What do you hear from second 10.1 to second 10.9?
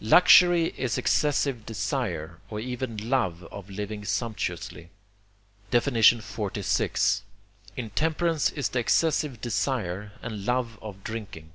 and love